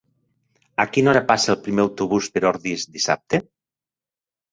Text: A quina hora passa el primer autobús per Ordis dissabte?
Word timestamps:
A 0.83 0.85
quina 0.95 1.11
hora 1.11 1.19
passa 1.31 1.51
el 1.53 1.59
primer 1.67 1.83
autobús 1.83 2.29
per 2.37 2.43
Ordis 2.53 2.87
dissabte? 2.95 3.41